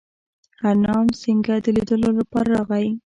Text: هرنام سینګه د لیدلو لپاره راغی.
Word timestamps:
هرنام 0.61 1.07
سینګه 1.21 1.55
د 1.65 1.67
لیدلو 1.75 2.09
لپاره 2.19 2.47
راغی. 2.55 2.87